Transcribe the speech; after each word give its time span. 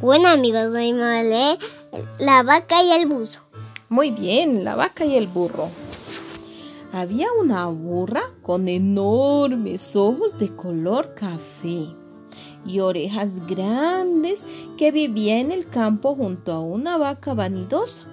Bueno 0.00 0.28
amigos, 0.28 0.74
hoy 0.74 0.92
me 0.92 1.24
leer 1.24 1.58
La 2.18 2.42
vaca 2.42 2.82
y 2.82 2.90
el 2.90 3.06
buzo. 3.06 3.40
Muy 3.88 4.10
bien, 4.10 4.62
la 4.62 4.74
vaca 4.74 5.06
y 5.06 5.16
el 5.16 5.26
burro. 5.26 5.70
Había 6.92 7.28
una 7.40 7.66
burra 7.68 8.24
con 8.42 8.68
enormes 8.68 9.96
ojos 9.96 10.38
de 10.38 10.54
color 10.54 11.14
café 11.14 11.86
y 12.66 12.80
orejas 12.80 13.46
grandes 13.46 14.46
que 14.76 14.92
vivía 14.92 15.38
en 15.38 15.50
el 15.50 15.66
campo 15.66 16.14
junto 16.14 16.52
a 16.52 16.60
una 16.60 16.98
vaca 16.98 17.32
vanidosa. 17.32 18.04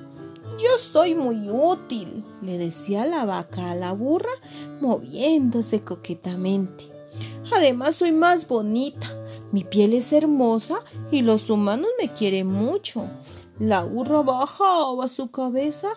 Yo 0.57 0.77
soy 0.77 1.15
muy 1.15 1.49
útil, 1.49 2.23
le 2.41 2.57
decía 2.57 3.05
la 3.05 3.25
vaca 3.25 3.71
a 3.71 3.75
la 3.75 3.91
burra, 3.91 4.31
moviéndose 4.79 5.81
coquetamente. 5.81 6.85
Además 7.51 7.97
soy 7.97 8.13
más 8.13 8.47
bonita, 8.47 9.22
mi 9.51 9.63
piel 9.63 9.93
es 9.93 10.11
hermosa 10.13 10.79
y 11.11 11.21
los 11.21 11.49
humanos 11.49 11.87
me 12.01 12.09
quieren 12.09 12.47
mucho. 12.47 13.07
La 13.59 13.83
burra 13.83 14.21
bajaba 14.21 15.07
su 15.07 15.29
cabeza 15.29 15.89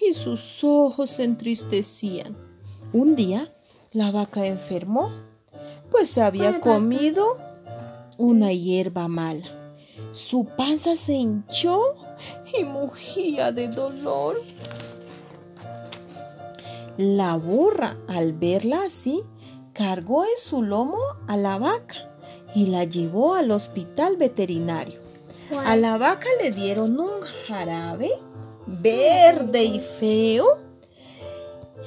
y 0.00 0.14
sus 0.14 0.64
ojos 0.64 1.10
se 1.10 1.24
entristecían. 1.24 2.34
Un 2.94 3.14
día 3.14 3.52
la 3.92 4.10
vaca 4.10 4.46
enfermó, 4.46 5.10
pues 5.90 6.08
se 6.08 6.22
había 6.22 6.58
comido 6.60 7.36
una 8.16 8.50
hierba 8.52 9.08
mala. 9.08 9.44
Su 10.12 10.46
panza 10.46 10.96
se 10.96 11.12
hinchó 11.12 11.94
y 12.58 12.64
mugía 12.64 13.52
de 13.52 13.68
dolor. 13.68 14.40
La 16.96 17.36
burra, 17.36 17.96
al 18.08 18.32
verla 18.32 18.84
así, 18.86 19.22
cargó 19.74 20.24
en 20.24 20.36
su 20.36 20.62
lomo 20.62 20.98
a 21.26 21.36
la 21.36 21.58
vaca 21.58 22.11
y 22.54 22.66
la 22.66 22.84
llevó 22.84 23.34
al 23.34 23.50
hospital 23.50 24.16
veterinario. 24.16 25.00
A 25.64 25.76
la 25.76 25.98
vaca 25.98 26.28
le 26.42 26.50
dieron 26.50 26.98
un 26.98 27.20
jarabe 27.46 28.10
verde 28.66 29.64
y 29.64 29.80
feo 29.80 30.58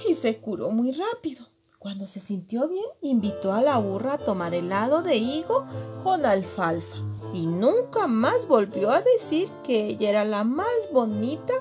y 0.07 0.13
se 0.13 0.38
curó 0.38 0.72
muy 0.72 0.91
rápido. 0.91 1.47
Cuando 1.80 2.07
se 2.07 2.19
sintió 2.19 2.67
bien, 2.67 2.85
invitó 3.02 3.53
a 3.53 3.61
la 3.61 3.77
burra 3.77 4.13
a 4.13 4.17
tomar 4.17 4.55
helado 4.55 5.03
de 5.03 5.17
higo 5.17 5.66
con 6.03 6.25
alfalfa 6.25 6.97
y 7.31 7.45
nunca 7.45 8.07
más 8.07 8.47
volvió 8.47 8.89
a 8.89 9.02
decir 9.02 9.50
que 9.63 9.89
ella 9.89 10.09
era 10.09 10.23
la 10.23 10.44
más 10.44 10.89
bonita 10.91 11.53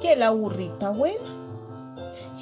que 0.00 0.14
la 0.14 0.30
burrita 0.30 0.90
buena. 0.90 1.24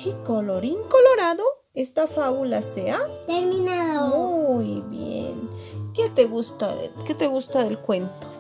Y 0.05 0.13
colorín 0.25 0.77
colorado, 0.91 1.45
esta 1.75 2.07
fábula 2.07 2.61
se 2.61 2.91
ha 2.91 3.01
terminado. 3.27 4.29
Muy 4.29 4.65
bien. 4.65 4.82
¿Qué 4.82 4.82
te 6.15 6.25
gusta, 6.27 6.75
qué 7.07 7.15
te 7.15 7.27
gusta 7.27 7.65
del 7.65 7.79
cuento? 7.79 8.33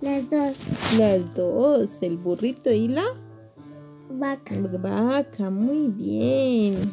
las 0.00 0.28
dos. 0.28 0.56
Las 0.98 1.34
dos, 1.34 2.02
el 2.02 2.16
burrito 2.16 2.70
y 2.70 2.88
la 2.88 3.04
vaca. 4.10 4.54
Vaca, 4.78 5.50
muy 5.50 5.88
bien. 5.88 6.91